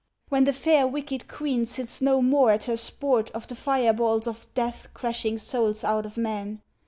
[0.29, 4.25] When the fair wicked queen sits no more at her sport Of the fire balls
[4.25, 6.63] of death crashing souls out of men?